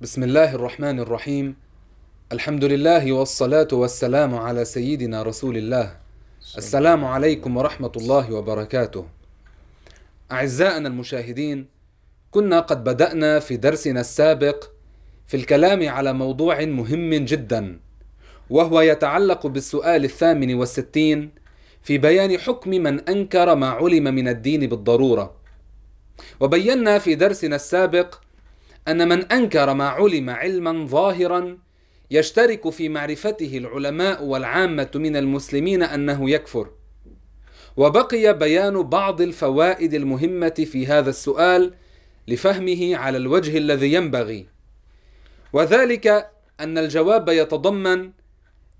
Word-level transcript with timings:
بسم 0.00 0.22
الله 0.22 0.54
الرحمن 0.54 1.00
الرحيم 1.00 1.56
الحمد 2.32 2.64
لله 2.64 3.12
والصلاة 3.12 3.68
والسلام 3.72 4.34
على 4.34 4.64
سيدنا 4.64 5.22
رسول 5.22 5.56
الله 5.56 5.96
السلام 6.58 7.04
عليكم 7.04 7.56
ورحمة 7.56 7.92
الله 7.96 8.32
وبركاته 8.34 9.06
أعزائنا 10.32 10.88
المشاهدين 10.88 11.66
كنا 12.30 12.60
قد 12.60 12.84
بدأنا 12.84 13.38
في 13.40 13.56
درسنا 13.56 14.00
السابق 14.00 14.64
في 15.26 15.36
الكلام 15.36 15.88
على 15.88 16.12
موضوع 16.12 16.64
مهم 16.64 17.14
جدا 17.14 17.80
وهو 18.50 18.80
يتعلق 18.80 19.46
بالسؤال 19.46 20.04
الثامن 20.04 20.54
والستين 20.54 21.30
في 21.82 21.98
بيان 21.98 22.38
حكم 22.38 22.70
من 22.70 23.00
أنكر 23.00 23.54
ما 23.54 23.68
علم 23.70 24.04
من 24.04 24.28
الدين 24.28 24.66
بالضرورة 24.66 25.34
وبينا 26.40 26.98
في 26.98 27.14
درسنا 27.14 27.56
السابق 27.56 28.25
أن 28.88 29.08
من 29.08 29.32
أنكر 29.32 29.74
ما 29.74 29.88
علم 29.88 30.30
علما 30.30 30.86
ظاهرا 30.86 31.58
يشترك 32.10 32.70
في 32.70 32.88
معرفته 32.88 33.58
العلماء 33.58 34.24
والعامة 34.24 34.90
من 34.94 35.16
المسلمين 35.16 35.82
أنه 35.82 36.30
يكفر. 36.30 36.70
وبقي 37.76 38.38
بيان 38.38 38.82
بعض 38.82 39.20
الفوائد 39.20 39.94
المهمة 39.94 40.66
في 40.72 40.86
هذا 40.86 41.10
السؤال 41.10 41.74
لفهمه 42.28 42.96
على 42.96 43.16
الوجه 43.16 43.58
الذي 43.58 43.92
ينبغي. 43.92 44.46
وذلك 45.52 46.30
أن 46.60 46.78
الجواب 46.78 47.28
يتضمن 47.28 48.10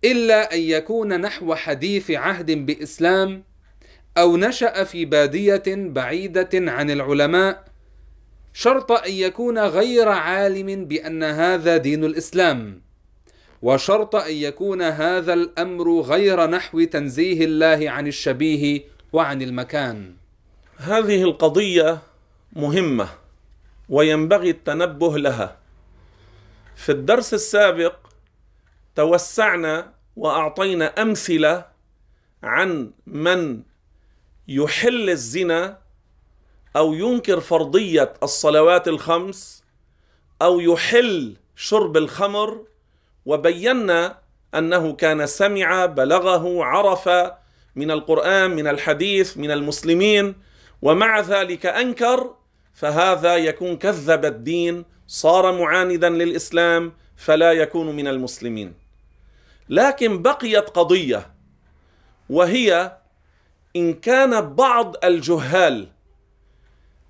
إلا 0.05 0.55
أن 0.55 0.61
يكون 0.61 1.21
نحو 1.21 1.55
حديث 1.55 2.11
عهد 2.11 2.67
بإسلام 2.67 3.45
أو 4.19 4.37
نشأ 4.37 4.85
في 4.85 5.05
بادية 5.05 5.63
بعيدة 5.67 6.49
عن 6.55 6.91
العلماء 6.91 7.65
شرط 8.59 8.93
أن 8.93 9.13
يكون 9.13 9.59
غير 9.59 10.09
عالم 10.09 10.85
بأن 10.85 11.23
هذا 11.23 11.77
دين 11.77 12.05
الإسلام 12.05 12.81
وشرط 13.63 14.17
أن 14.17 14.33
يكون 14.35 14.83
هذا 14.83 15.33
الأمر 15.33 16.01
غير 16.01 16.47
نحو 16.47 16.85
تنزيه 16.85 17.45
الله 17.45 17.91
عن 17.91 18.07
الشبيه 18.07 18.83
وعن 19.13 19.43
المكان. 19.43 20.15
هذه 20.77 21.23
القضية 21.23 21.99
مهمة 22.53 23.09
وينبغي 23.89 24.51
التنبه 24.51 25.19
لها. 25.19 25.57
في 26.77 26.93
الدرس 26.93 27.35
السابق 27.35 27.97
توسعنا 28.95 29.93
وأعطينا 30.17 30.87
أمثلة 31.03 31.65
عن 32.43 32.91
من 33.07 33.63
يحل 34.49 35.11
الزنا 35.11 35.86
أو 36.77 36.95
ينكر 36.95 37.41
فرضية 37.41 38.15
الصلوات 38.23 38.89
الخمس 38.89 39.65
أو 40.43 40.61
يحل 40.61 41.37
شرب 41.57 41.97
الخمر 41.97 42.65
وبينا 43.27 44.19
أنه 44.55 44.93
كان 44.93 45.27
سمع 45.27 45.87
بلغه 45.87 46.65
عرف 46.65 47.09
من 47.77 47.91
القرآن 47.91 48.51
من 48.51 48.67
الحديث 48.67 49.37
من 49.37 49.51
المسلمين 49.51 50.35
ومع 50.83 51.21
ذلك 51.21 51.67
أنكر 51.67 52.35
فهذا 52.75 53.37
يكون 53.37 53.77
كذب 53.77 54.25
الدين 54.25 54.85
صار 55.07 55.53
معاندا 55.53 56.09
للإسلام 56.09 56.93
فلا 57.17 57.53
يكون 57.53 57.97
من 57.97 58.09
المسلمين. 58.09 58.75
لكن 59.69 60.23
بقيت 60.23 60.71
قضية 60.71 61.31
وهي 62.31 62.97
إن 63.77 63.95
كان 63.95 64.55
بعض 64.55 65.05
الجهال 65.05 65.89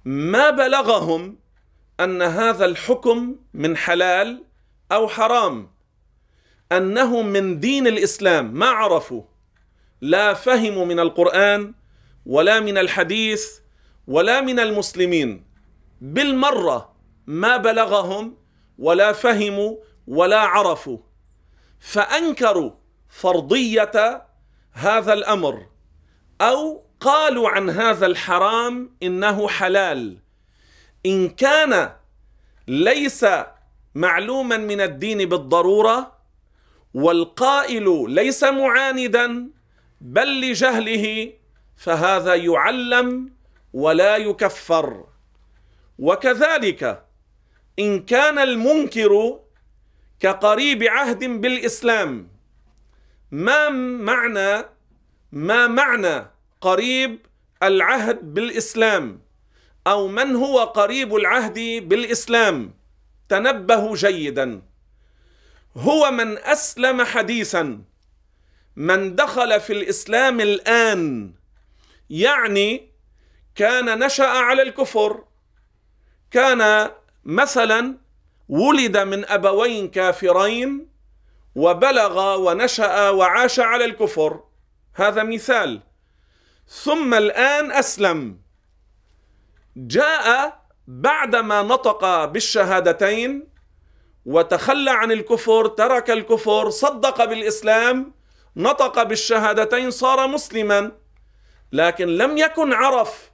ما 0.06 0.50
بلغهم 0.50 1.38
أن 2.00 2.22
هذا 2.22 2.64
الحكم 2.64 3.36
من 3.54 3.76
حلال 3.76 4.44
أو 4.92 5.08
حرام 5.08 5.70
أنه 6.72 7.22
من 7.22 7.61
دين 7.61 7.86
الإسلام 7.86 8.55
ما 8.55 8.66
عرفوا 8.66 9.22
لا 10.00 10.34
فهموا 10.34 10.84
من 10.84 11.00
القرآن 11.00 11.74
ولا 12.27 12.61
من 12.61 12.78
الحديث 12.78 13.46
ولا 14.06 14.40
من 14.40 14.61
المسلمين. 14.61 15.45
بالمرة 16.00 16.92
ما 17.27 17.56
بلغهم 17.56 18.36
ولا 18.78 19.12
فهموا 19.12 19.77
ولا 20.06 20.40
عرفوا. 20.40 20.98
فأنكروا 21.80 22.70
فرضية 23.08 24.27
هذا 24.72 25.12
الأمر 25.12 25.66
أو 26.40 26.86
قالوا 27.06 27.48
عن 27.48 27.70
هذا 27.70 28.06
الحرام 28.06 28.90
إنه 29.02 29.48
حلال. 29.48 30.18
إن 31.06 31.28
كان 31.28 31.92
ليس 32.68 33.27
معلوما 33.94 34.56
من 34.56 34.80
الدين 34.80 35.28
بالضرورة 35.28 36.12
والقائل 36.95 38.11
ليس 38.11 38.45
معاندا 38.45 39.50
بل 40.00 40.40
لجهله 40.40 41.33
فهذا 41.77 42.34
يعلم 42.34 43.33
ولا 43.72 44.16
يكفر. 44.16 45.05
وكذلك 45.98 47.05
إن 47.78 48.02
كان 48.02 48.39
المنكر 48.39 49.40
كقريب 50.20 50.83
عهد 50.83 51.24
بالإسلام 51.24 52.28
ما 53.30 53.68
معنى 54.08 54.64
ما 55.33 55.66
معنى 55.66 56.36
قريب 56.66 57.18
العهد 57.62 58.34
بالإسلام 58.34 59.20
أو 59.86 60.08
من 60.08 60.36
هو 60.36 60.64
قريب 60.64 61.16
العهد 61.16 61.58
بالإسلام؟ 61.88 62.74
تنبهوا 63.28 63.96
جيدا. 63.96 64.62
هو 65.77 66.10
من 66.10 66.38
أسلم 66.38 67.02
حديثا 67.02 67.82
من 68.77 69.14
دخل 69.14 69.60
في 69.60 69.72
الإسلام 69.72 70.40
الآن 70.40 71.34
يعني 72.10 72.90
كان 73.54 73.98
نشأ 73.98 74.27
على 74.27 74.62
الكفر 74.62 75.24
كان 76.30 76.90
مثلا 77.24 77.98
ولد 78.48 78.96
من 78.96 79.24
أبوين 79.28 79.88
كافرين 79.88 80.88
وبلغ 81.54 82.36
ونشأ 82.36 83.10
وعاش 83.10 83.60
على 83.60 83.84
الكفر. 83.84 84.40
هذا 84.94 85.22
مثال. 85.22 85.80
ثم 86.68 87.14
الآن 87.14 87.72
أسلم. 87.72 88.40
جاء 89.77 90.62
بعدما 90.86 91.62
نطق 91.62 92.24
بالشهادتين 92.24 93.48
وتخلى 94.27 94.90
عن 94.90 95.12
الكفر 95.12 95.66
ترك 95.66 96.10
الكفر 96.10 96.70
صدق 96.70 97.24
بالإسلام 97.24 98.14
نطق 98.56 99.02
بالشهادتين 99.02 99.90
صار 99.90 100.28
مسلما. 100.28 100.92
لكن 101.72 102.08
لم 102.08 102.38
يكن 102.38 102.72
عرف 102.72 103.30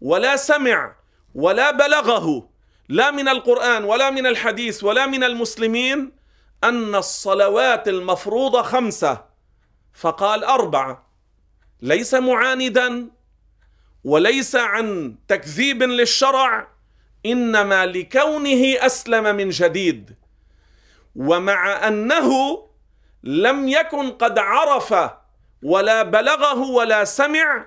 ولا 0.00 0.36
سمع 0.36 0.96
ولا 1.34 1.70
بلغه 1.70 2.48
لا 2.88 3.10
من 3.10 3.28
القرآن 3.28 3.84
ولا 3.84 4.10
من 4.10 4.26
الحديث 4.26 4.84
ولا 4.84 5.06
من 5.06 5.24
المسلمين 5.24 6.12
أن 6.64 6.94
الصلوات 6.94 7.88
المفروضة 7.88 8.62
خمسة 8.62 9.24
فقال 9.94 10.44
أربعة. 10.44 11.11
ليس 11.82 12.14
معاندا 12.14 13.10
وليس 14.04 14.56
عن 14.56 15.16
تكذيب 15.28 15.82
للشرع 15.82 16.68
إنما 17.26 17.86
لكونه 17.86 18.86
أسلم 18.86 19.36
من 19.36 19.48
جديد. 19.48 20.16
ومع 21.16 21.88
أنه 21.88 22.58
لم 23.24 23.68
يكن 23.68 24.10
قد 24.10 24.38
عرف 24.38 24.94
ولا 25.62 26.02
بلغه 26.02 26.60
ولا 26.70 27.04
سمع 27.04 27.66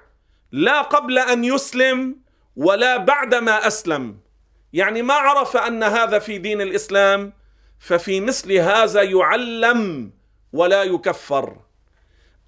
لا 0.52 0.82
قبل 0.82 1.20
أن 1.20 1.44
يسلم 1.44 2.16
ولا 2.56 2.98
بعدما 2.98 3.68
أسلم. 3.68 4.20
يعني 4.74 5.02
ما 5.02 5.14
عرف 5.14 5.58
أن 5.58 5.84
هذا 5.84 6.20
في 6.20 6.38
دين 6.38 6.62
الإسلام 6.62 7.34
ففي 7.80 8.22
مثل 8.22 8.52
هذا 8.52 9.02
يعلم 9.02 10.12
ولا 10.54 10.84
يكفر. 10.84 11.65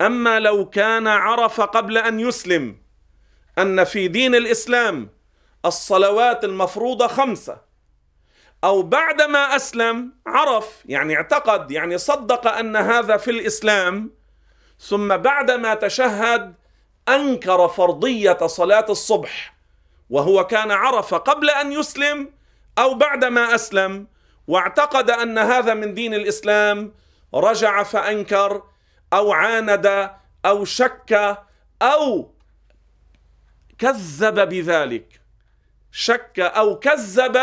أما 0.02 0.40
لو 0.40 0.70
كان 0.70 1.08
عرف 1.08 1.62
قبل 1.62 1.98
أن 1.98 2.20
يسلم 2.20 2.78
أن 3.58 3.84
في 3.84 4.08
دين 4.08 4.36
الإسلام 4.36 5.10
الصلوات 5.66 6.44
المفروضة 6.44 7.08
خمسة 7.08 7.62
أو 8.64 8.82
بعدما 8.82 9.56
أسلم 9.56 10.12
عرف 10.28 10.84
يعني 10.86 11.16
اعتقد 11.16 11.72
يعني 11.72 11.98
صدق 11.98 12.48
أن 12.48 12.76
هذا 12.76 13.18
في 13.18 13.32
الإسلام 13.32 14.12
ثم 14.80 15.18
بعدما 15.18 15.74
تشهد 15.74 16.54
أنكر 17.10 17.68
فرضية 17.68 18.38
صلاة 18.48 18.86
الصبح 18.90 19.58
وهو 20.10 20.48
كان 20.48 20.72
عرف 20.72 21.14
قبل 21.14 21.50
أن 21.50 21.72
يسلم 21.72 22.30
أو 22.78 22.94
بعدما 22.94 23.56
أسلم 23.56 24.08
واعتقد 24.48 25.10
أن 25.10 25.38
هذا 25.38 25.74
من 25.74 25.94
دين 25.94 26.14
الإسلام 26.14 26.94
رجع 27.34 27.84
فأنكر 27.84 28.64
أو 29.13 29.31
عاند 29.31 30.09
أو 30.45 30.65
شك 30.65 31.38
أو 31.81 32.31
كذب 33.77 34.50
بذلك. 34.50 35.21
شك 35.92 36.39
أو 36.39 36.80
كذب 36.80 37.38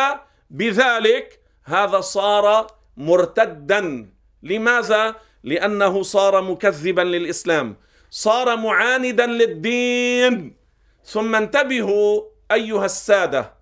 بذلك 0.50 1.40
هذا 1.64 2.00
صار 2.00 2.66
مرتدا. 2.96 4.10
لماذا؟ 4.42 5.14
لأنه 5.44 6.02
صار 6.02 6.42
مكذبا 6.42 7.00
للإسلام. 7.00 7.76
صار 8.10 8.56
معاندا 8.56 9.26
للدين. 9.26 10.56
ثم 11.04 11.34
انتبهوا 11.34 12.22
أيها 12.52 12.84
السادة 12.84 13.52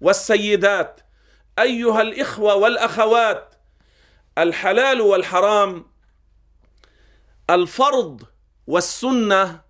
والسيدات 0.00 1.00
أيها 1.58 2.02
الإخوة 2.02 2.54
والأخوات 2.54 3.54
الحلال 4.38 5.00
والحرام 5.00 5.91
الفرض 7.54 8.22
والسنة 8.66 9.60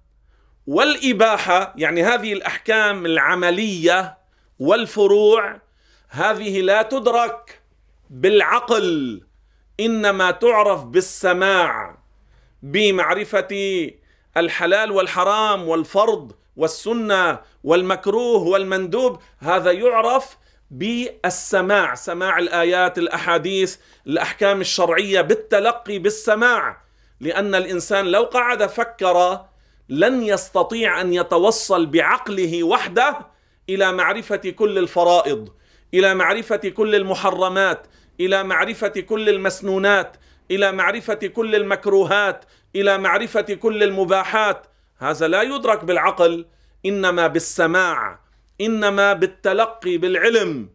والإباحة 0.66 1.74
يعني 1.76 2.02
هذه 2.02 2.32
الأحكام 2.32 3.06
العملية 3.06 4.18
والفروع 4.58 5.60
هذه 6.08 6.60
لا 6.60 6.82
تدرك 6.82 7.60
بالعقل 8.10 9.22
إنما 9.80 10.30
تعرف 10.30 10.84
بالسماع 10.84 11.98
بمعرفة 12.62 13.48
الحلال 14.36 14.90
والحرام 14.90 15.68
والفرض 15.68 16.32
والسنة 16.56 17.38
والمكروه 17.64 18.42
والمندوب. 18.42 19.20
هذا 19.38 19.70
يعرف 19.72 20.36
بالسماع 20.70 21.94
سماع 21.94 22.38
الآيات 22.38 22.98
الأحاديث 22.98 23.76
الأحكام 24.06 24.60
الشرعية 24.60 25.20
بالتلقي 25.20 25.98
بالسماع. 25.98 26.82
لأن 27.22 27.54
الإنسان 27.54 28.04
لو 28.06 28.22
قعد 28.22 28.66
فكر 28.66 29.40
لن 29.88 30.22
يستطيع 30.22 31.00
أن 31.00 31.12
يتوصل 31.12 31.86
بعقله 31.86 32.64
وحده 32.64 33.26
إلى 33.68 33.92
معرفة 33.92 34.36
كل 34.36 34.78
الفرائض 34.78 35.48
إلى 35.94 36.14
معرفة 36.14 36.56
كل 36.56 36.94
المحرمات 36.94 37.86
إلى 38.20 38.42
معرفة 38.44 38.88
كل 38.88 39.28
المسنونات 39.28 40.16
إلى 40.50 40.72
معرفة 40.72 41.14
كل 41.14 41.54
المكروهات 41.54 42.44
إلى 42.76 42.98
معرفة 42.98 43.40
كل 43.54 43.82
المباحات. 43.82 44.66
هذا 44.98 45.28
لا 45.28 45.42
يدرك 45.42 45.84
بالعقل 45.84 46.46
إنما 46.86 47.26
بالسماع 47.26 48.18
إنما 48.60 49.12
بالتلقي 49.12 49.96
بالعلم. 49.98 50.68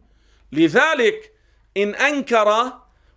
لذلك 0.52 1.32
إن 1.76 1.94
أنكر 1.94 2.72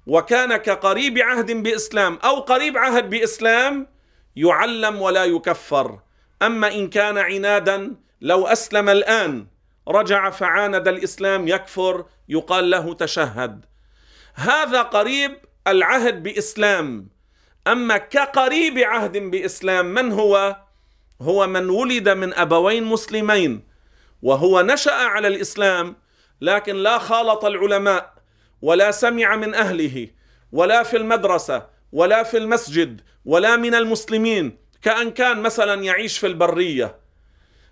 وكان 0.07 0.57
كقريب 0.57 1.18
عهد 1.18 1.51
بإسلام 1.51 2.19
أو 2.24 2.39
قريب 2.39 2.77
عهد 2.77 3.09
بإسلام 3.09 3.88
يعلم 4.36 5.01
ولا 5.01 5.25
يكفر. 5.25 6.00
أما 6.42 6.68
إن 6.68 6.89
كان 6.89 7.18
عنادا 7.18 7.95
لو 8.21 8.48
أسلم 8.48 8.89
الآن 8.89 9.48
رجع 9.88 10.30
فعاند 10.30 10.88
الإسلام 10.88 11.48
يكفر 11.48 12.06
يقال 12.30 12.69
له 12.69 12.94
تشهد. 12.94 13.65
هذا 14.33 14.81
قريب 14.81 15.38
العهد 15.68 16.24
بإسلام. 16.24 17.07
أما 17.68 17.97
كقريب 17.97 18.77
عهد 18.77 19.18
بإسلام 19.18 19.86
من 19.86 20.12
هو؟ 20.12 20.56
هو 21.21 21.47
من 21.47 21.69
ولد 21.69 22.09
من 22.09 22.33
أبوين 22.33 22.83
مسلمين 22.83 23.63
وهو 24.21 24.62
نشأ 24.62 24.94
على 24.94 25.27
الإسلام 25.27 25.95
لكن 26.42 26.75
لا 26.75 26.97
خالط 26.97 27.45
العلماء. 27.45 28.20
ولا 28.62 28.92
سمع 28.92 29.36
من 29.36 29.54
أهله 29.54 30.08
ولا 30.52 30.84
في 30.84 30.98
المدرسة 30.98 31.68
ولا 31.92 32.24
في 32.24 32.38
المسجد 32.38 33.02
ولا 33.25 33.56
من 33.56 33.75
المسلمين 33.75 34.58
كأن 34.81 35.12
كان 35.12 35.42
مثلا 35.42 35.84
يعيش 35.84 36.18
في 36.18 36.28
البرية. 36.28 36.96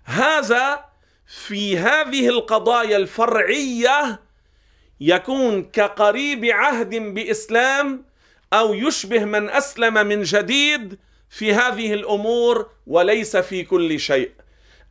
هذا 0.04 0.84
في 1.26 1.78
هذه 1.78 2.28
القضايا 2.28 2.96
الفرعية 2.96 4.20
يكون 5.00 5.62
كقريب 5.64 6.44
عهد 6.44 6.94
بإسلام 6.94 8.04
أو 8.52 8.74
يشبه 8.74 9.24
من 9.24 9.50
أسلم 9.50 9.94
من 10.06 10.22
جديد 10.22 10.98
في 11.30 11.54
هذه 11.54 11.94
الأمور 11.94 12.70
وليس 12.86 13.36
في 13.36 13.62
كل 13.62 14.00
شيء. 14.00 14.30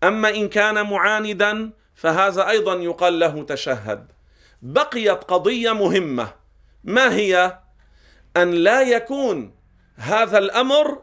أما 0.04 0.30
إن 0.30 0.50
كان 0.50 0.90
معاندا 0.90 1.72
فهذا 1.96 2.50
أيضا 2.50 2.76
يقال 2.76 3.20
له 3.20 3.44
تشهد. 3.44 4.08
بقيت 4.62 5.24
قضية 5.24 5.72
مهمة. 5.72 6.34
ما 6.84 7.16
هي؟ 7.16 7.60
أن 8.38 8.52
لا 8.52 8.82
يكون 8.82 9.56
هذا 9.96 10.38
الأمر 10.38 11.02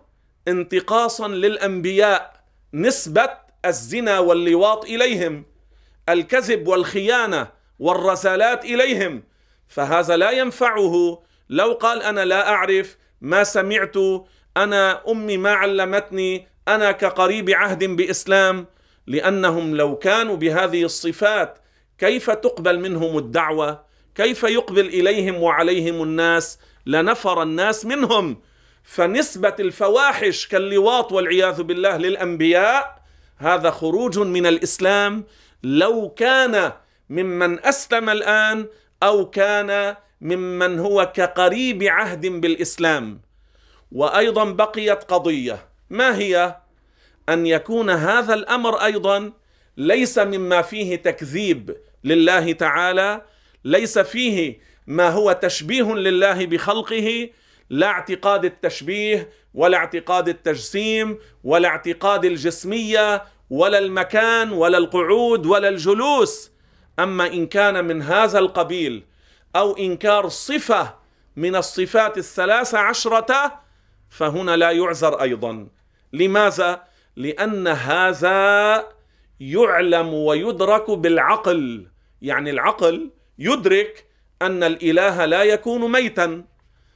انتقاصا 0.49 1.29
للأنبياء 1.29 2.45
نسبة 2.75 3.31
الزنا 3.65 4.19
واللواط 4.19 4.85
إليهم 4.85 5.45
الكذب 6.09 6.69
والخيانة 6.69 7.49
والرسالات 7.79 8.65
إليهم. 8.65 9.23
فهذا 9.69 10.17
لا 10.17 10.31
ينفعه. 10.31 11.23
لو 11.49 11.73
قال 11.73 12.03
أنا 12.03 12.25
لا 12.25 12.49
أعرف 12.49 12.97
ما 13.21 13.45
سمعت 13.45 13.97
أنا 14.57 15.03
أمي 15.11 15.37
ما 15.37 15.53
علمتني 15.53 16.49
أنا 16.69 16.93
كقريب 16.93 17.51
عهد 17.51 17.85
بإسلام 17.85 18.67
لأنهم 19.07 19.77
لو 19.77 19.97
كانوا 19.97 20.37
بهذه 20.37 20.85
الصفات 20.85 21.59
كيف 21.99 22.31
تقبل 22.31 22.81
منهم 22.81 23.19
الدعوة؟ 23.19 23.85
كيف 24.15 24.43
يقبل 24.43 24.87
إليهم 24.87 25.43
وعليهم 25.43 26.03
الناس؟ 26.03 26.59
لنفر 26.87 27.43
الناس 27.43 27.87
منهم. 27.87 28.41
فنسبة 28.85 29.55
الفواحش 29.61 30.47
كاللواط 30.47 31.13
والعياذ 31.13 31.63
بالله 31.63 31.97
للأنبياء 31.97 33.03
هذا 33.39 33.71
خروج 33.71 34.19
من 34.19 34.47
الإسلام. 34.47 35.25
لو 35.63 36.09
كان 36.09 36.73
ممن 37.11 37.65
أسلم 37.65 38.11
الآن 38.11 38.67
أو 39.03 39.31
كان 39.31 39.97
ممن 40.21 40.79
هو 40.79 41.13
كقريب 41.15 41.83
عهد 41.83 42.27
بالإسلام. 42.27 43.21
وأيضا 43.93 44.45
بقيت 44.45 45.05
قضية. 45.05 45.69
ما 45.91 46.19
هي؟ 46.19 46.57
أن 47.29 47.47
يكون 47.47 47.91
هذا 47.91 48.35
الأمر 48.35 48.85
أيضا 48.85 49.33
ليس 49.77 50.19
مما 50.19 50.63
فيه 50.63 50.97
تكذيب 50.97 51.77
لله 52.05 52.53
تعالى 52.53 53.23
ليس 53.65 53.99
فيه 53.99 54.59
ما 54.87 55.09
هو 55.09 55.33
تشبيه 55.33 55.95
لله 55.95 56.47
بخلقه 56.47 57.29
لا 57.71 57.87
اعتقاد 57.87 58.45
التشبيه 58.45 59.31
ولا 59.55 59.77
اعتقاد 59.77 60.29
التجسيم 60.29 61.19
ولا 61.45 61.69
اعتقاد 61.69 62.25
الجسمية 62.25 63.25
ولا 63.51 63.79
المكان 63.79 64.53
ولا 64.53 64.79
القعود 64.79 65.47
ولا 65.47 65.69
الجلوس. 65.69 66.51
أما 66.99 67.27
إن 67.27 67.47
كان 67.47 67.85
من 67.85 68.03
هذا 68.03 68.39
القبيل 68.39 69.05
أو 69.57 69.77
إنكار 69.77 70.29
صفة 70.29 70.95
من 71.37 71.57
الصفات 71.57 72.19
الثلاث 72.19 72.75
عشرة 72.75 73.61
فهنا 74.11 74.57
لا 74.57 74.71
يعذر 74.71 75.23
أيضا. 75.23 75.69
لماذا؟ 76.13 76.83
لأن 77.17 77.69
هذا 77.69 78.96
يعلم 79.41 80.15
ويدرك 80.15 80.91
بالعقل. 80.91 81.87
يعني 82.23 82.51
العقل 82.51 83.11
يدرك 83.39 84.07
أن 84.43 84.63
الإله 84.63 85.25
لا 85.25 85.43
يكون 85.43 85.93
ميتا. 85.93 86.45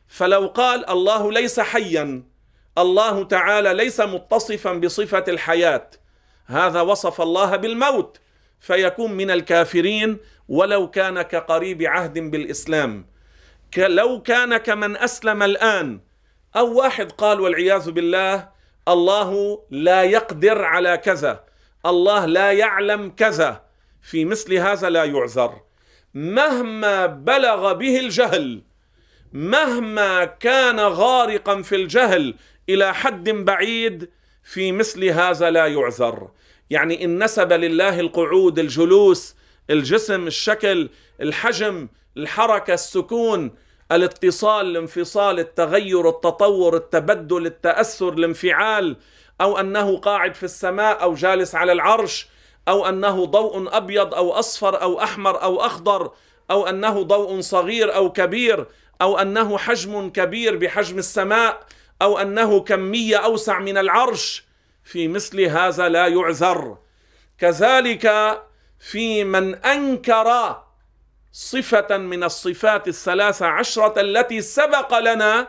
فلو 0.08 0.46
قال 0.46 0.90
الله 0.90 1.32
ليس 1.32 1.60
حيا 1.60 2.22
الله 2.78 3.24
تعالى 3.24 3.74
ليس 3.74 4.00
متصفا 4.00 4.72
بصفة 4.72 5.24
الحياة. 5.28 5.90
هذا 6.46 6.80
وصف 6.80 7.20
الله 7.20 7.56
بالموت. 7.56 8.20
فيكون 8.60 9.12
من 9.12 9.30
الكافرين 9.30 10.18
ولو 10.48 10.90
كان 10.90 11.22
كقريب 11.22 11.82
عهد 11.82 12.18
بالإسلام. 12.18 13.06
لو 13.76 14.22
كان 14.22 14.56
كمن 14.56 14.96
أسلم 14.96 15.42
الآن. 15.42 16.00
أو 16.56 16.78
واحد 16.78 17.12
قال 17.12 17.40
والعياذ 17.40 17.90
بالله 17.90 18.48
الله 18.88 19.62
لا 19.70 20.02
يقدر 20.02 20.62
على 20.62 20.96
كذا. 20.96 21.49
الله 21.86 22.26
لا 22.26 22.52
يعلم 22.52 23.10
كذا. 23.10 23.62
في 24.02 24.24
مثل 24.24 24.54
هذا 24.54 24.90
لا 24.90 25.04
يعذر. 25.04 25.60
مهما 26.14 27.06
بلغ 27.06 27.72
به 27.72 28.00
الجهل 28.00 28.62
مهما 29.32 30.24
كان 30.24 30.80
غارقا 30.80 31.62
في 31.62 31.76
الجهل 31.76 32.34
إلى 32.68 32.94
حد 32.94 33.30
بعيد 33.30 34.10
في 34.44 34.72
مثل 34.72 35.04
هذا 35.04 35.50
لا 35.50 35.66
يعذر. 35.66 36.28
يعني 36.70 37.04
إن 37.04 37.24
نسب 37.24 37.52
لله 37.52 38.00
القعود 38.00 38.58
الجلوس 38.58 39.36
الجسم 39.70 40.26
الشكل 40.26 40.88
الحجم 41.20 41.88
الحركة 42.16 42.74
السكون 42.74 43.54
الاتصال 43.92 44.66
الانفصال 44.66 45.38
التغير 45.38 46.08
التطور 46.08 46.76
التبدل 46.76 47.46
التأثر 47.46 48.12
الانفعال 48.12 48.96
أو 49.40 49.60
أنه 49.60 49.96
قاعد 49.96 50.34
في 50.34 50.42
السماء 50.42 51.02
أو 51.02 51.14
جالس 51.14 51.54
على 51.54 51.72
العرش 51.72 52.28
أو 52.68 52.88
أنه 52.88 53.26
ضوء 53.26 53.76
أبيض 53.76 54.14
أو 54.14 54.32
أصفر 54.32 54.82
أو 54.82 55.02
أحمر 55.02 55.42
أو 55.42 55.60
أخضر 55.60 56.10
أو 56.50 56.66
أنه 56.68 57.02
ضوء 57.02 57.40
صغير 57.40 57.94
أو 57.94 58.12
كبير 58.12 58.66
أو 59.02 59.18
أنه 59.18 59.58
حجم 59.58 60.10
كبير 60.10 60.56
بحجم 60.56 60.98
السماء 60.98 61.66
أو 62.02 62.18
أنه 62.18 62.60
كمية 62.60 63.16
أوسع 63.16 63.58
من 63.58 63.78
العرش. 63.78 64.44
في 64.84 65.08
مثل 65.08 65.40
هذا 65.40 65.88
لا 65.88 66.06
يعذر. 66.06 66.78
كذلك 67.38 68.38
في 68.78 69.24
من 69.24 69.54
أنكر 69.54 70.56
صفة 71.32 71.96
من 71.96 72.24
الصفات 72.24 72.88
الثلاث 72.88 73.42
عشرة 73.42 74.00
التي 74.00 74.42
سبق 74.42 74.98
لنا 74.98 75.48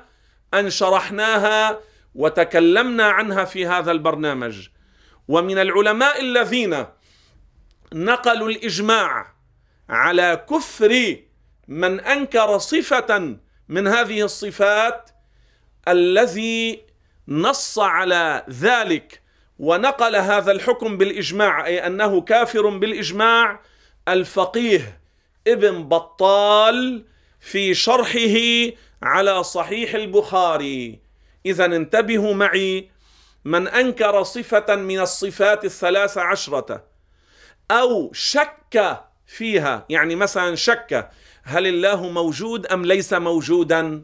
أن 0.53 0.69
شرحناها 0.69 1.79
وتكلمنا 2.15 3.03
عنها 3.03 3.43
في 3.45 3.67
هذا 3.67 3.91
البرنامج. 3.91 4.67
ومن 5.27 5.57
العلماء 5.57 6.21
الذين 6.21 6.85
نقلوا 7.93 8.49
الإجماع 8.49 9.33
على 9.89 10.45
كفر 10.49 11.15
من 11.67 11.99
أنكر 11.99 12.57
صفة 12.57 13.37
من 13.69 13.87
هذه 13.87 14.21
الصفات 14.21 15.09
الذي 15.87 16.85
نص 17.27 17.79
على 17.79 18.45
ذلك 18.49 19.21
ونقل 19.59 20.15
هذا 20.15 20.51
الحكم 20.51 20.97
بالإجماع 20.97 21.65
أي 21.65 21.87
أنه 21.87 22.21
كافر 22.21 22.69
بالإجماع 22.69 23.59
الفقيه 24.07 24.99
ابن 25.47 25.83
بطال 25.83 27.05
في 27.39 27.73
شرحه 27.73 28.75
على 29.03 29.43
صحيح 29.43 29.95
البخاري. 29.95 30.99
إذا 31.45 31.65
انتبهوا 31.65 32.33
معي 32.33 32.89
من 33.45 33.67
أنكر 33.67 34.23
صفة 34.23 34.75
من 34.75 34.99
الصفات 34.99 35.65
الثلاث 35.65 36.17
عشرة 36.17 36.83
أو 37.71 38.13
شك 38.13 39.03
فيها 39.25 39.85
يعني 39.89 40.15
مثلا 40.15 40.55
شك 40.55 41.09
هل 41.43 41.67
الله 41.67 42.09
موجود 42.09 42.65
أم 42.65 42.85
ليس 42.85 43.13
موجودا؟ 43.13 44.03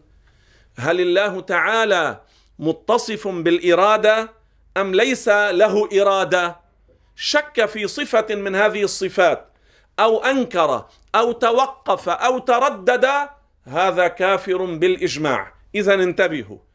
هل 0.78 1.02
الله 1.02 1.42
تعالى 1.42 2.22
متصف 2.60 3.28
بالإرادة 3.28 4.30
أم 4.78 4.96
ليس 4.96 5.28
له 5.30 5.90
إرادة؟ 6.02 6.60
شك 7.16 7.66
في 7.66 7.88
صفة 7.88 8.36
من 8.36 8.56
هذه 8.56 8.84
الصفات 8.84 9.52
أو 10.00 10.24
أنكر 10.24 10.86
أو 11.16 11.32
توقف 11.32 12.10
أو 12.10 12.40
تردد 12.40 13.08
هذا 13.66 14.08
كافر 14.08 14.66
بالإجماع. 14.66 15.54
إذا 15.76 15.94
انتبهوا. 15.94 16.67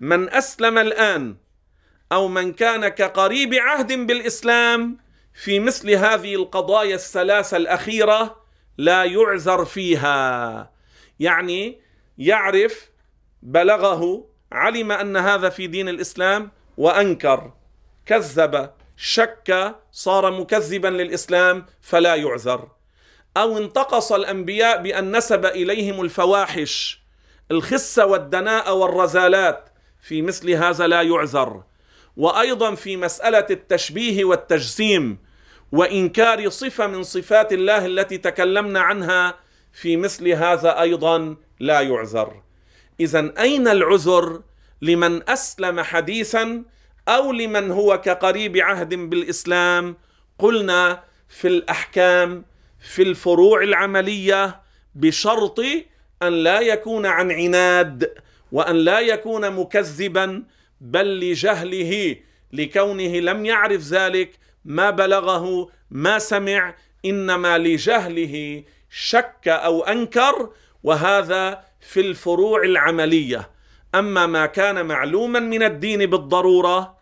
من 0.00 0.30
أسلم 0.30 0.78
الآن 0.78 1.36
أو 2.12 2.28
من 2.28 2.52
كان 2.52 2.88
كقريب 2.88 3.54
عهد 3.54 3.92
بالإسلام 3.92 4.98
في 5.34 5.60
مثل 5.60 5.90
هذه 5.90 6.34
القضايا 6.34 6.94
الثلاثة 6.94 7.56
الأخيرة 7.56 8.44
لا 8.78 9.04
يعذر 9.04 9.64
فيها. 9.64 10.72
يعني 11.20 11.80
يعرف 12.18 12.90
بلغه 13.42 14.28
علم 14.52 14.92
أن 14.92 15.16
هذا 15.16 15.48
في 15.48 15.66
دين 15.66 15.88
الإسلام 15.88 16.50
وأنكر 16.76 17.52
كذب 18.06 18.70
شك 18.96 19.76
صار 19.92 20.30
مكذبا 20.30 20.88
للإسلام 20.88 21.66
فلا 21.80 22.14
يعذر. 22.14 22.68
أو 23.36 23.58
انتقص 23.58 24.12
الأنبياء 24.12 24.82
بأن 24.82 25.16
نسب 25.16 25.46
إليهم 25.46 26.00
الفواحش 26.00 27.02
الخس 27.50 27.98
والدناء 27.98 28.76
والرزالات 28.76 29.68
في 30.08 30.22
مثل 30.22 30.50
هذا 30.50 30.86
لا 30.86 31.02
يعذر. 31.02 31.62
وأيضا 32.16 32.74
في 32.74 32.96
مسألة 32.96 33.46
التشبيه 33.50 34.24
والتجسيم 34.24 35.18
وإنكار 35.72 36.48
صفة 36.48 36.86
من 36.86 37.02
صفات 37.02 37.52
الله 37.52 37.86
التي 37.86 38.18
تكلمنا 38.18 38.80
عنها 38.80 39.34
في 39.72 39.96
مثل 39.96 40.28
هذا 40.28 40.80
أيضا 40.80 41.36
لا 41.60 41.80
يعذر. 41.80 42.42
اذا 43.00 43.32
أين 43.38 43.68
العذر؟ 43.68 44.42
لمن 44.82 45.30
أسلم 45.30 45.80
حديثا 45.80 46.62
أو 47.08 47.32
لمن 47.32 47.70
هو 47.70 48.00
كقريب 48.00 48.56
عهد 48.56 48.94
بالإسلام؟ 48.94 49.96
قلنا 50.38 51.02
في 51.28 51.48
الأحكام 51.48 52.44
في 52.94 53.02
الفروع 53.02 53.62
العملية 53.62 54.60
بشرط 54.94 55.60
أن 56.22 56.32
لا 56.32 56.60
يكون 56.60 57.06
عن 57.06 57.32
عناد. 57.32 58.27
وأن 58.52 58.76
لا 58.76 59.00
يكون 59.00 59.50
مكذبا 59.50 60.42
بل 60.80 61.20
لجهله 61.20 62.16
لكونه 62.52 63.18
لم 63.20 63.44
يعرف 63.44 63.80
ذلك 63.82 64.38
ما 64.64 64.90
بلغه 64.90 65.68
ما 65.90 66.18
سمع 66.18 66.74
إنما 67.04 67.58
لجهله 67.58 68.64
شك 68.90 69.48
أو 69.48 69.82
أنكر 69.82 70.50
وهذا 70.82 71.64
في 71.80 72.00
الفروع 72.00 72.62
العملية. 72.62 73.50
أما 73.94 74.26
ما 74.26 74.46
كان 74.46 74.86
معلوما 74.86 75.40
من 75.40 75.62
الدين 75.62 76.06
بالضرورة 76.06 76.96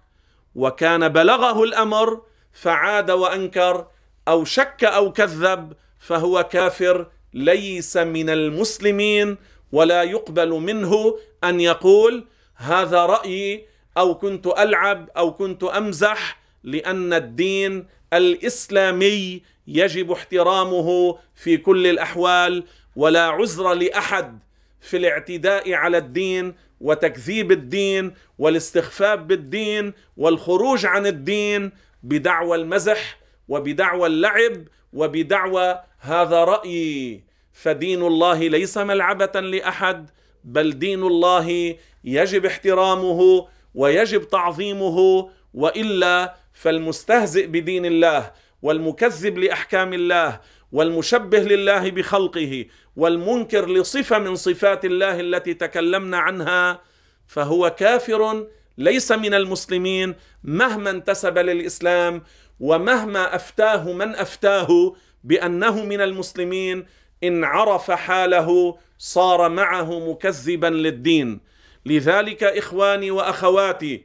وكان 0.54 1.08
بلغه 1.08 1.64
الأمر 1.64 2.22
فعاد 2.52 3.10
وأنكر 3.10 3.86
أو 4.28 4.44
شك 4.44 4.84
أو 4.84 5.12
كذب 5.12 5.72
فهو 5.98 6.42
كافر 6.42 7.06
ليس 7.34 7.96
من 7.96 8.30
المسلمين 8.30 9.36
ولا 9.72 10.02
يقبل 10.02 10.50
منه 10.50 11.18
أن 11.44 11.60
يقول 11.60 12.24
هذا 12.56 13.06
رأيي 13.06 13.66
أو 13.98 14.14
كنت 14.14 14.46
ألعب 14.46 15.10
أو 15.16 15.32
كنت 15.32 15.64
أمزح 15.64 16.40
لأن 16.64 17.12
الدين 17.12 17.86
الإسلامي 18.12 19.42
يجب 19.66 20.12
احترامه 20.12 21.18
في 21.34 21.56
كل 21.56 21.86
الأحوال 21.86 22.64
ولا 22.96 23.26
عذر 23.26 23.72
لأحد 23.74 24.38
في 24.80 24.96
الاعتداء 24.96 25.72
على 25.72 25.98
الدين 25.98 26.54
وتكذيب 26.80 27.52
الدين 27.52 28.14
والاستخفاف 28.38 29.18
بالدين 29.18 29.92
والخروج 30.16 30.86
عن 30.86 31.06
الدين 31.06 31.72
بدعوى 32.02 32.56
المزح 32.56 33.18
وبدعوى 33.48 34.06
اللعب 34.06 34.64
وبدعوى 34.92 35.80
هذا 36.00 36.44
رأيي. 36.44 37.24
فدين 37.56 38.02
الله 38.02 38.38
ليس 38.48 38.78
ملعبة 38.78 39.40
لأحد 39.40 40.10
بل 40.44 40.78
دين 40.78 41.02
الله 41.02 41.76
يجب 42.04 42.46
احترامه 42.46 43.48
ويجب 43.74 44.28
تعظيمه 44.28 45.28
وإلا 45.54 46.34
فالمستهزئ 46.52 47.46
بدين 47.46 47.86
الله 47.86 48.32
والمكذب 48.62 49.38
لأحكام 49.38 49.92
الله 49.92 50.40
والمشبه 50.72 51.38
لله 51.38 51.90
بخلقه 51.90 52.64
والمنكر 52.96 53.68
لصفة 53.68 54.18
من 54.18 54.36
صفات 54.36 54.84
الله 54.84 55.20
التي 55.20 55.54
تكلمنا 55.54 56.18
عنها 56.18 56.80
فهو 57.26 57.70
كافر 57.70 58.46
ليس 58.78 59.12
من 59.12 59.34
المسلمين 59.34 60.14
مهما 60.44 60.90
انتسب 60.90 61.38
للإسلام 61.38 62.22
ومهما 62.60 63.34
أفتاه 63.34 63.92
من 63.92 64.14
أفتاه 64.14 64.94
بأنه 65.24 65.84
من 65.84 66.00
المسلمين 66.00 66.86
إن 67.24 67.44
عرف 67.44 67.90
حاله 67.90 68.78
صار 68.98 69.48
معه 69.48 70.10
مكذبا 70.10 70.66
للدين. 70.66 71.40
لذلك 71.86 72.44
إخواني 72.44 73.10
وأخواتي 73.10 74.04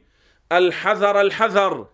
الحذر 0.52 1.20
الحذر 1.20 1.86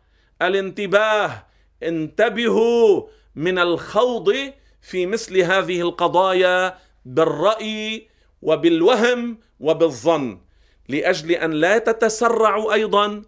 الانتباه 0.42 1.46
انتبهوا 1.82 3.02
من 3.36 3.58
الخوض 3.58 4.34
في 4.82 5.06
مثل 5.06 5.38
هذه 5.38 5.80
القضايا 5.80 6.78
بالرأي 7.04 8.08
وبالوهم 8.42 9.38
وبالظن 9.60 10.40
لأجل 10.88 11.32
أن 11.32 11.50
لا 11.50 11.78
تتسرعوا 11.78 12.72
أيضا 12.72 13.22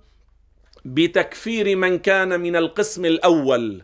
بتكفير 0.85 1.77
من 1.77 1.99
كان 1.99 2.41
من 2.41 2.57
القسم 2.57 3.05
الأول. 3.05 3.83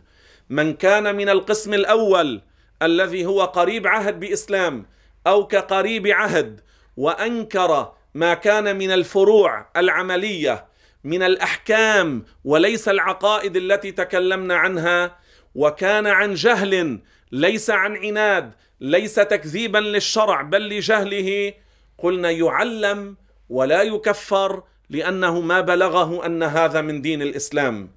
من 0.49 0.73
كان 0.73 1.15
من 1.15 1.29
القسم 1.29 1.73
الأول 1.73 2.41
الذي 2.81 3.25
هو 3.25 3.45
قريب 3.45 3.87
عهد 3.87 4.19
بإسلام 4.19 4.85
أو 5.27 5.47
كقريب 5.47 6.07
عهد 6.07 6.61
وأنكر 6.97 7.91
ما 8.13 8.33
كان 8.33 8.77
من 8.77 8.91
الفروع 8.91 9.69
العملية 9.77 10.65
من 11.03 11.23
الأحكام 11.23 12.25
وليس 12.45 12.89
العقائد 12.89 13.55
التي 13.55 13.91
تكلمنا 13.91 14.55
عنها 14.55 15.15
وكان 15.55 16.07
عن 16.07 16.33
جهل 16.33 16.99
ليس 17.31 17.69
عن 17.69 17.97
عناد 17.97 18.51
ليس 18.81 19.15
تكذيبا 19.15 19.77
للشرع 19.77 20.41
بل 20.41 20.69
لجهله. 20.69 21.53
قلنا 21.97 22.31
يعلم 22.31 23.17
ولا 23.49 23.81
يكفر 23.81 24.63
لأنه 24.89 25.41
ما 25.41 25.61
بلغه 25.61 26.25
أن 26.25 26.43
هذا 26.43 26.81
من 26.81 27.01
دين 27.01 27.21
الإسلام. 27.21 27.91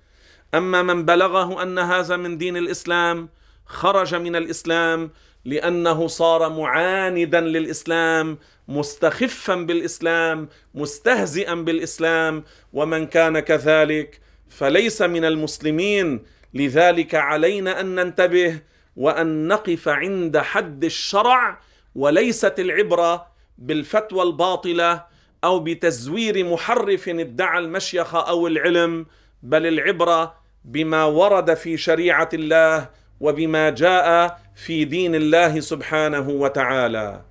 أما 0.54 0.82
من 0.82 1.04
بلغه 1.04 1.62
أن 1.62 1.78
هذا 1.78 2.16
من 2.16 2.38
دين 2.38 2.56
الإسلام 2.56 3.28
خرج 3.70 4.14
من 4.14 4.36
الإسلام 4.36 5.10
لأنه 5.44 6.06
صار 6.06 6.48
معاندا 6.48 7.40
للإسلام 7.40 8.38
مستخفا 8.68 9.54
بالإسلام 9.54 10.48
مستهزئا 10.74 11.54
بالإسلام 11.54 12.44
ومن 12.72 13.06
كان 13.06 13.40
كذلك 13.40 14.20
فليس 14.48 15.02
من 15.02 15.24
المسلمين. 15.24 16.22
لذلك 16.54 17.14
علينا 17.14 17.80
أن 17.80 17.94
ننتبه 17.94 18.58
وأن 18.96 19.48
نقف 19.48 19.88
عند 19.88 20.38
حد 20.38 20.84
الشرع 20.84 21.60
وليست 21.94 22.60
العبرة 22.60 23.26
بالفتوى 23.58 24.22
الباطلة 24.22 25.04
أو 25.44 25.60
بتزوير 25.60 26.44
محرف 26.44 27.08
ادعى 27.08 27.58
المشيخه 27.58 28.28
أو 28.28 28.46
العلم 28.46 29.06
بل 29.42 29.66
العبرة 29.66 30.34
بما 30.64 31.04
ورد 31.04 31.54
في 31.54 31.76
شريعة 31.76 32.28
الله 32.34 32.88
وبما 33.20 33.70
جاء 33.70 34.38
في 34.54 34.84
دين 34.84 35.14
الله 35.14 35.60
سبحانه 35.60 36.28
وتعالى. 36.28 37.22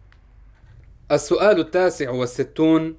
السؤال 1.12 1.60
التاسع 1.60 2.10
والستون 2.10 2.96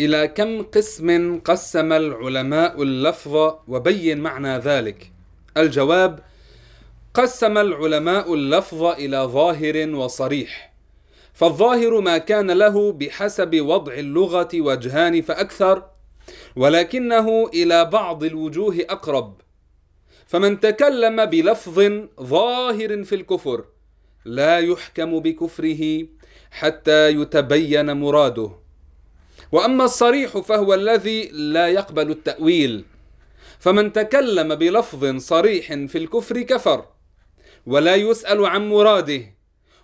إلى 0.00 0.28
كم 0.28 0.62
قسم 0.62 1.38
قسم 1.40 1.92
العلماء 1.92 2.82
اللفظ 2.82 3.54
وبين 3.68 4.20
معنى 4.20 4.58
ذلك؟ 4.58 5.12
الجواب 5.56 6.18
قسم 7.14 7.58
العلماء 7.58 8.34
اللفظ 8.34 8.82
إلى 8.84 9.18
ظاهر 9.18 9.94
وصريح 9.94 10.72
فالظاهر 11.34 12.00
ما 12.00 12.18
كان 12.18 12.50
له 12.50 12.92
بحسب 12.92 13.60
وضع 13.60 13.94
اللغة 13.94 14.48
وجهان 14.54 15.22
فأكثر 15.22 15.82
ولكنه 16.56 17.50
إلى 17.54 17.84
بعض 17.84 18.24
الوجوه 18.24 18.76
أقرب. 18.90 19.40
فمن 20.26 20.60
تكلم 20.60 21.24
بلفظ 21.24 21.90
ظاهر 22.20 23.04
في 23.04 23.14
الكفر 23.14 23.64
لا 24.24 24.58
يحكم 24.58 25.20
بكفره 25.20 26.06
حتى 26.50 27.08
يتبين 27.08 27.96
مراده. 27.96 28.50
وأما 29.52 29.84
الصريح 29.84 30.38
فهو 30.38 30.74
الذي 30.74 31.28
لا 31.28 31.68
يقبل 31.68 32.10
التأويل. 32.10 32.84
فمن 33.58 33.92
تكلم 33.92 34.54
بلفظ 34.54 35.16
صريح 35.16 35.66
في 35.74 35.98
الكفر 35.98 36.42
كفر 36.42 36.84
ولا 37.66 37.94
يسأل 37.94 38.46
عن 38.46 38.68
مراده 38.68 39.22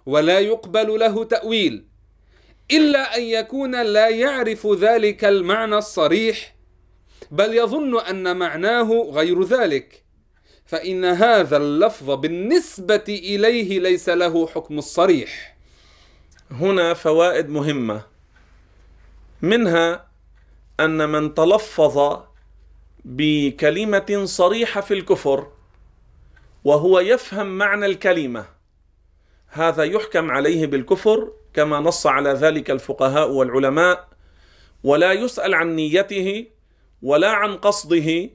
ولا 0.07 0.39
يقبل 0.39 0.99
له 0.99 1.25
تأويل 1.25 1.85
إلا 2.71 3.17
أن 3.17 3.23
يكون 3.23 3.83
لا 3.83 4.09
يعرف 4.09 4.67
ذلك 4.67 5.25
المعنى 5.25 5.79
الصريح 5.79 6.55
بل 7.31 7.57
يظن 7.57 8.01
أن 8.01 8.37
معناه 8.37 9.11
غير 9.13 9.43
ذلك. 9.43 10.05
فإن 10.69 11.05
هذا 11.05 11.57
اللفظ 11.57 12.11
بالنسبة 12.11 13.05
إليه 13.09 13.81
ليس 13.81 14.09
له 14.09 14.47
حكم 14.47 14.79
الصريح. 14.79 15.57
هنا 16.51 16.95
فوائد 16.95 17.49
مهمة. 17.49 18.03
منها 19.43 20.07
أن 20.81 21.09
من 21.09 21.35
تلفظ 21.35 22.19
بكلمة 23.05 24.23
صريحة 24.25 24.81
في 24.81 24.95
الكفر 24.95 25.47
وهو 26.65 27.01
يفهم 27.01 27.59
معنى 27.59 27.87
الكلمة 27.87 28.47
هذا 29.49 29.85
يحكم 29.85 30.31
عليه 30.31 30.67
بالكفر 30.67 31.33
كما 31.55 31.81
نص 31.81 32.07
على 32.07 32.31
ذلك 32.31 32.71
الفقهاء 32.71 33.31
والعلماء 33.31 34.09
ولا 34.85 35.13
يسأل 35.13 35.55
عن 35.55 35.77
نيته 35.77 36.47
ولا 37.03 37.31
عن 37.31 37.57
قصده 37.57 38.31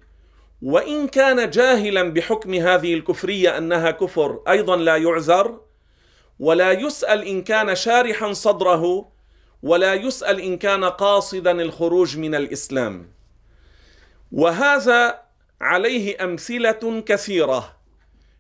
وإن 0.64 1.08
كان 1.08 1.50
جاهلا 1.50 2.04
بحكم 2.04 2.54
هذه 2.54 2.94
الكفرية 2.94 3.58
أنها 3.58 3.92
كفر 3.92 4.42
أيضا 4.48 4.76
لا 4.76 4.98
يعذر 4.98 5.62
ولا 6.40 6.72
يسأل 6.72 7.28
إن 7.28 7.42
كان 7.42 7.76
شارحا 7.76 8.34
صدره 8.34 9.12
ولا 9.64 9.94
يسأل 9.94 10.42
إن 10.42 10.58
كان 10.58 10.84
قاصدا 10.84 11.52
الخروج 11.52 12.18
من 12.18 12.36
الإسلام. 12.36 13.12
وهذا 14.32 15.22
عليه 15.62 16.24
أمثلة 16.24 17.04
كثيرة. 17.06 17.78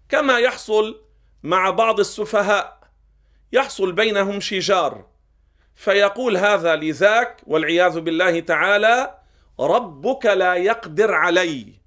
كما 0.09 0.39
يحصل 0.39 1.01
مع 1.43 1.69
بعض 1.69 1.99
السفهاء 1.99 2.79
يحصل 3.53 3.91
بينهم 3.91 4.39
شجار. 4.39 5.05
فيقول 5.75 6.37
هذا 6.37 6.75
لذاك 6.75 7.41
والعياذ 7.47 7.99
بالله 7.99 8.39
تعالى 8.39 9.17
ربك 9.59 10.25
لا 10.25 10.55
يقدر 10.55 11.13
علي. 11.13 11.82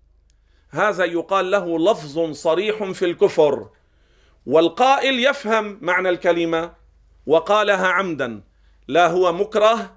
هذا 0.71 1.05
يقال 1.05 1.51
له 1.51 1.79
لفظ 1.79 2.33
صريح 2.33 2.85
في 2.85 3.05
الكفر. 3.05 3.69
والقائل 4.47 5.27
يفهم 5.27 5.79
معنى 5.83 6.09
الكلمة 6.09 6.73
وقالها 7.27 7.87
عمدا 7.87 8.43
لا 8.89 9.07
هو 9.07 9.33
مكره 9.33 9.97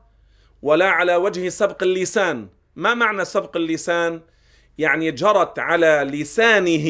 ولا 0.61 0.89
على 0.89 1.15
وجه 1.15 1.49
سبق 1.49 1.83
اللسان. 1.83 2.47
ما 2.75 2.93
معنى 2.93 3.25
سبق 3.25 3.57
اللسان؟ 3.57 4.21
يعني 4.77 5.11
جرت 5.11 5.59
على 5.59 6.07
لسانه 6.11 6.87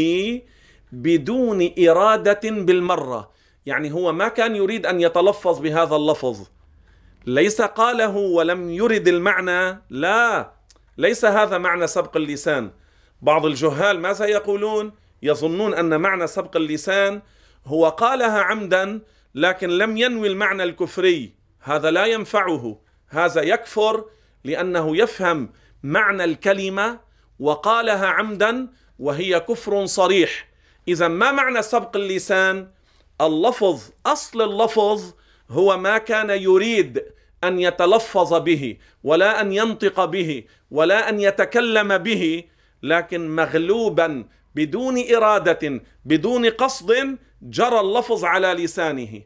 بدون 0.92 1.74
إرادة 1.80 2.40
بالمرة. 2.44 3.32
يعني 3.66 3.92
هو 3.92 4.12
ما 4.12 4.28
كان 4.28 4.56
يريد 4.56 4.86
أن 4.86 5.02
يتلفظ 5.02 5.60
بهذا 5.60 5.96
اللفظ. 5.96 6.48
ليس 7.26 7.62
قاله 7.62 8.16
ولم 8.18 8.70
يرد 8.70 9.08
المعنى 9.08 9.82
لا 9.90 10.52
ليس 10.98 11.26
هذا 11.26 11.58
معنى 11.58 11.88
سبق 11.88 12.18
اللسان. 12.18 12.72
بعض 13.22 13.46
الجهال 13.46 14.00
ماذا 14.00 14.26
يقولون؟ 14.26 14.92
يظنون 15.22 15.74
أن 15.74 16.02
معنى 16.02 16.28
سبق 16.28 16.58
اللسان 16.58 17.22
هو 17.66 17.90
قالها 17.90 18.40
عمدا 18.42 19.02
لكن 19.36 19.70
لم 19.70 19.98
ينوي 19.98 20.28
المعنى 20.28 20.64
الكفري. 20.64 21.34
هذا 21.62 21.92
لا 21.92 22.06
ينفعه. 22.06 22.82
هذا 23.10 23.42
يكفر 23.42 24.06
لأنه 24.44 24.98
يفهم 24.98 25.50
معنى 25.84 26.24
الكلمة 26.24 27.00
وقالها 27.40 28.08
عمدا 28.08 28.68
وهي 29.00 29.40
كفر 29.40 29.86
صريح. 29.86 30.50
إذا 30.88 31.08
ما 31.08 31.32
معنى 31.32 31.62
سبق 31.62 31.96
اللسان؟ 31.96 32.68
اللفظ 33.22 33.82
أصل 34.06 34.42
اللفظ 34.42 35.14
هو 35.50 35.78
ما 35.78 35.98
كان 35.98 36.30
يريد 36.30 37.04
أن 37.44 37.60
يتلفظ 37.60 38.34
به 38.34 38.78
ولا 39.04 39.42
أن 39.42 39.54
ينطق 39.54 40.06
به 40.06 40.44
ولا 40.72 41.10
أن 41.10 41.20
يتكلم 41.20 41.98
به 41.98 42.44
لكن 42.84 43.36
مغلوبا 43.36 44.26
بدون 44.56 45.16
إرادة 45.16 45.82
بدون 46.06 46.50
قصد 46.50 47.18
جرى 47.42 47.80
اللفظ 47.80 48.26
على 48.26 48.54
لسانه. 48.54 49.22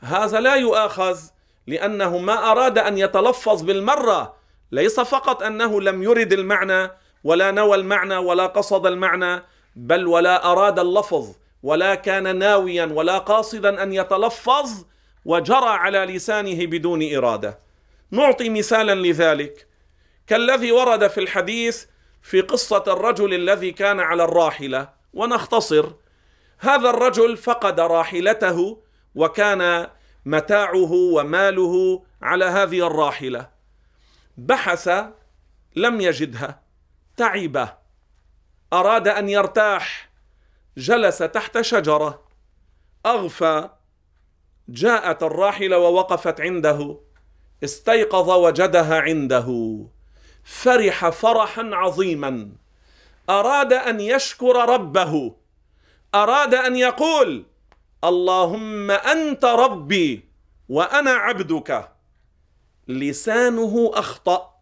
هذا 0.00 0.40
لا 0.40 0.54
يؤاخذ 0.54 1.20
لأنه 1.66 2.18
ما 2.18 2.50
أراد 2.50 2.78
أن 2.78 2.98
يتلفظ 2.98 3.62
بالمرة. 3.62 4.36
ليس 4.72 5.00
فقط 5.00 5.42
أنه 5.42 5.80
لم 5.80 6.02
يرد 6.02 6.32
المعنى 6.32 6.90
ولا 7.24 7.50
نوى 7.50 7.76
المعنى 7.76 8.16
ولا 8.16 8.46
قصد 8.46 8.86
المعنى 8.86 9.42
بل 9.76 10.06
ولا 10.06 10.52
أراد 10.52 10.78
اللفظ 10.78 11.34
ولا 11.62 11.94
كان 11.94 12.38
ناويا 12.38 12.84
ولا 12.84 13.18
قاصدا 13.18 13.82
أن 13.82 13.92
يتلفظ 13.92 14.84
وجرى 15.24 15.68
على 15.68 15.98
لسانه 15.98 16.66
بدون 16.66 17.14
إرادة. 17.16 17.58
نعطي 18.10 18.48
مثالا 18.48 18.94
لذلك. 18.94 19.66
كالذي 20.26 20.72
ورد 20.72 21.06
في 21.06 21.20
الحديث 21.20 21.84
في 22.22 22.40
قصة 22.40 22.84
الرجل 22.86 23.34
الذي 23.34 23.72
كان 23.72 24.00
على 24.00 24.24
الراحلة 24.24 24.88
ونختصر. 25.14 25.92
هذا 26.58 26.90
الرجل 26.90 27.36
فقد 27.36 27.80
راحلته 27.80 28.82
وكان 29.14 29.88
متاعه 30.26 30.92
وماله 30.92 32.04
على 32.22 32.44
هذه 32.44 32.86
الراحلة. 32.86 33.50
بحث 34.36 34.90
لم 35.76 36.00
يجدها 36.00 36.62
تعب 37.16 37.78
أراد 38.72 39.08
أن 39.08 39.28
يرتاح 39.28 40.10
جلس 40.76 41.18
تحت 41.18 41.60
شجرة. 41.60 42.28
أغفى 43.06 43.68
جاءت 44.68 45.22
الراحلة 45.22 45.78
ووقفت 45.78 46.40
عنده 46.40 47.00
استيقظ 47.64 48.30
وجدها 48.30 49.00
عنده. 49.00 49.78
فرح 50.48 51.08
فرحا 51.08 51.70
عظيما. 51.72 52.48
أراد 53.30 53.72
أن 53.72 54.00
يشكر 54.00 54.68
ربه. 54.68 55.34
أراد 56.14 56.54
أن 56.54 56.76
يقول 56.76 57.44
اللهم 58.04 58.90
أنت 58.90 59.44
ربي 59.44 60.24
وأنا 60.68 61.10
عبدك. 61.10 61.88
لسانه 62.88 63.90
أخطأ. 63.94 64.58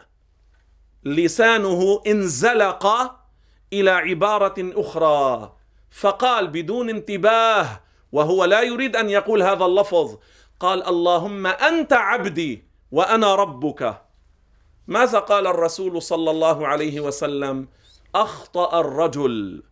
لسانه 1.05 2.03
انزلق 2.07 2.87
إلى 3.72 3.90
عبارة 3.90 4.55
أخرى. 4.59 5.53
فقال 5.90 6.49
بدون 6.49 6.90
انتباه 6.90 7.81
وهو 8.12 8.44
لا 8.44 8.62
يريد 8.62 8.96
أن 8.96 9.11
يقول 9.11 9.42
هذا 9.42 9.64
اللفظ 9.64 10.16
قال 10.61 10.87
اللهم 10.87 11.46
أنت 11.46 11.92
عبدي 11.92 12.64
وأنا 12.92 13.35
ربك. 13.35 14.06
ماذا 14.88 15.18
قال 15.18 15.46
الرسول 15.46 16.03
صلى 16.03 16.31
الله 16.31 16.66
عليه 16.66 17.01
وسلم؟ 17.01 17.68
أخطأ 18.14 18.81
الرجل. 18.81 19.62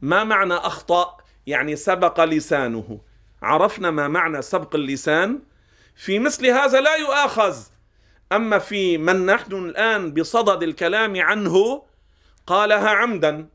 ما 0.00 0.24
معنى 0.24 0.54
أخطأ؟ 0.54 1.16
يعني 1.46 1.76
سبق 1.76 2.24
لسانه. 2.24 3.00
عرفنا 3.42 3.90
ما 3.90 4.08
معنى 4.08 4.42
سبق 4.42 4.74
اللسان؟ 4.74 5.38
في 5.96 6.18
مثل 6.18 6.46
هذا 6.46 6.80
لا 6.80 6.96
يؤاخذ. 6.96 7.56
أما 8.32 8.58
في 8.58 8.98
من 8.98 9.26
نحن 9.26 9.52
الآن 9.54 10.14
بصدد 10.14 10.62
الكلام 10.62 11.20
عنه 11.20 11.82
قالها 12.46 12.88
عمدا 12.88 13.48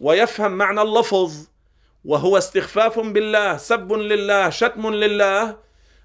ويفهم 0.00 0.52
معنى 0.52 0.82
اللفظ 0.82 1.48
وهو 2.04 2.38
استخفاف 2.38 2.98
بالله 2.98 3.56
سب 3.56 3.92
لله 3.92 4.50
شتم 4.50 4.94
لله. 4.94 5.56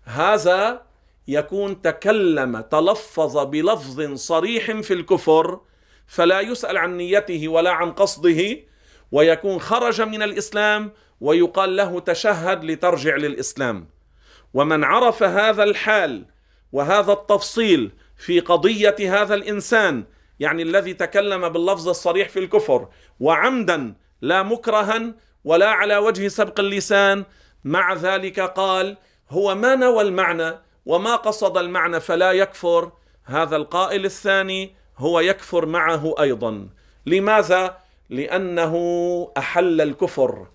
هذا 0.04 0.91
يكون 1.28 1.82
تكلم 1.82 2.62
تلفظ 2.62 3.38
بلفظ 3.38 4.14
صريح 4.14 4.72
في 4.72 4.94
الكفر 4.94 5.60
فلا 6.08 6.40
يسأل 6.40 6.78
عن 6.78 6.98
نيته 6.98 7.48
ولا 7.48 7.72
عن 7.72 7.92
قصده 7.92 8.58
ويكون 9.12 9.60
خرج 9.60 10.02
من 10.02 10.24
الإسلام 10.24 10.92
ويقال 11.22 11.76
له 11.76 12.00
تشهد 12.00 12.64
لترجع 12.64 13.16
للإسلام. 13.16 13.88
ومن 14.54 14.84
عرف 14.84 15.24
هذا 15.24 15.64
الحال 15.64 16.26
وهذا 16.72 17.14
التفصيل 17.14 17.92
في 18.18 18.40
قضية 18.40 18.96
هذا 19.00 19.34
الإنسان 19.36 20.04
يعني 20.40 20.64
الذي 20.64 20.94
تكلم 20.94 21.50
باللفظ 21.50 21.90
الصريح 21.90 22.30
في 22.30 22.40
الكفر 22.40 22.88
وعمدا 23.20 23.96
لا 24.22 24.44
مكرها 24.44 25.14
ولا 25.44 25.70
على 25.70 25.98
وجه 25.98 26.28
سبق 26.28 26.60
اللسان 26.60 27.26
مع 27.64 27.94
ذلك 27.94 28.40
قال 28.40 28.98
هو 29.30 29.56
ما 29.56 29.76
نوى 29.76 30.02
المعنى 30.02 30.52
وما 30.86 31.16
قصد 31.16 31.58
المعنى 31.58 32.00
فلا 32.00 32.32
يكفر. 32.32 32.92
هذا 33.26 33.56
القائل 33.56 34.06
الثاني 34.06 34.76
هو 34.98 35.20
يكفر 35.20 35.66
معه 35.66 36.16
أيضا. 36.20 36.70
لماذا؟ 37.06 37.78
لأنه 38.10 38.76
أحل 39.38 39.82
الكفر 39.82 40.48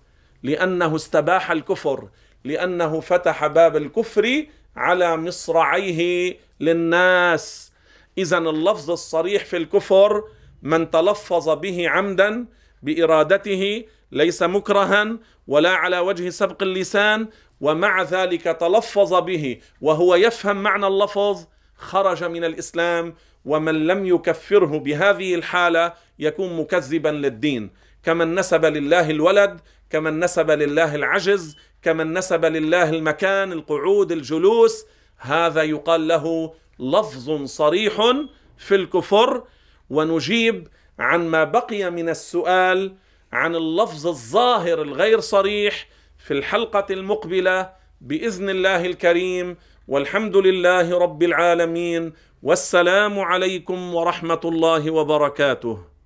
لأنه 0.43 0.95
استباح 0.95 1.51
الكفر 1.51 2.09
لأنه 2.43 2.99
فتح 2.99 3.47
باب 3.47 3.77
الكفر 3.77 4.45
على 4.75 5.17
مصرعيه 5.17 6.33
للناس. 6.59 7.71
اذا 8.17 8.37
اللفظ 8.37 8.91
الصريح 8.91 9.45
في 9.45 9.57
الكفر 9.57 10.23
من 10.61 10.91
تلفظ 10.91 11.49
به 11.49 11.89
عمدا 11.89 12.45
بإرادته 12.83 13.85
ليس 14.11 14.43
مكرها 14.43 15.17
ولا 15.47 15.69
على 15.69 15.99
وجه 15.99 16.29
سبق 16.29 16.63
اللسان 16.63 17.27
ومع 17.61 18.01
ذلك 18.01 18.43
تلفظ 18.43 19.13
به 19.13 19.59
وهو 19.81 20.15
يفهم 20.15 20.63
معنى 20.63 20.87
اللفظ 20.87 21.45
خرج 21.75 22.23
من 22.23 22.43
الإسلام 22.43 23.15
ومن 23.45 23.87
لم 23.87 24.05
يكفره 24.05 24.79
بهذه 24.79 25.35
الحالة 25.35 25.93
يكون 26.19 26.57
مكذبا 26.57 27.09
للدين. 27.09 27.69
كمن 28.03 28.35
نسب 28.35 28.65
لله 28.65 29.09
الولد 29.09 29.61
كمن 29.89 30.19
نسب 30.19 30.51
لله 30.51 30.95
العجز 30.95 31.57
كمن 31.81 32.13
نسب 32.13 32.45
لله 32.45 32.89
المكان 32.89 33.51
القعود 33.51 34.11
الجلوس 34.11 34.85
هذا 35.17 35.63
يقال 35.63 36.07
له 36.07 36.53
لفظ 36.79 37.45
صريح 37.45 38.13
في 38.57 38.75
الكفر. 38.75 39.43
ونجيب 39.89 40.67
عن 40.99 41.27
ما 41.27 41.43
بقي 41.43 41.91
من 41.91 42.09
السؤال 42.09 42.95
عن 43.33 43.55
اللفظ 43.55 44.07
الظاهر 44.07 44.81
الغير 44.81 45.19
صريح 45.19 45.87
في 46.17 46.33
الحلقة 46.33 46.85
المقبلة 46.93 47.69
بإذن 48.01 48.49
الله 48.49 48.85
الكريم 48.85 49.57
والحمد 49.87 50.37
لله 50.37 50.99
رب 50.99 51.23
العالمين 51.23 52.13
والسلام 52.43 53.19
عليكم 53.19 53.95
ورحمة 53.95 54.39
الله 54.45 54.91
وبركاته. 54.91 55.96